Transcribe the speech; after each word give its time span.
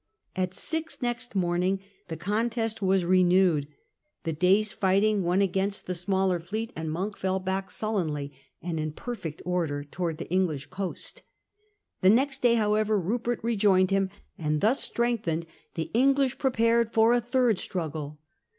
At 0.35 0.55
six 0.55 1.03
next 1.03 1.29
Battle 1.35 1.39
of 1.41 1.41
morning 1.43 1.79
the 2.07 2.17
contest 2.17 2.81
was 2.81 3.05
renewed. 3.05 3.67
The 4.23 4.33
day's 4.33 4.71
Junes. 4.71 4.79
fighting 4.79 5.23
went 5.23 5.43
against 5.43 5.85
the 5.85 5.93
smaller 5.93 6.39
fleet, 6.39 6.73
and 6.75 6.91
Monk 6.91 7.17
fell 7.17 7.37
back 7.39 7.69
sullenly 7.69 8.33
and 8.63 8.79
in 8.79 8.93
perfect 8.93 9.43
order 9.45 9.83
towards 9.83 10.17
the 10.17 10.27
English 10.31 10.71
coast. 10.71 11.21
The 12.01 12.09
next 12.09 12.41
day 12.41 12.55
however 12.55 12.99
Rupert 12.99 13.41
re 13.43 13.55
joined 13.55 13.91
him, 13.91 14.09
and, 14.39 14.59
thus 14.59 14.83
strengthened, 14.83 15.45
the 15.75 15.91
English 15.93 16.39
prepared 16.39 16.91
for 16.93 17.13
a 17.13 17.21
third 17.21 17.59
struggle. 17.59 18.19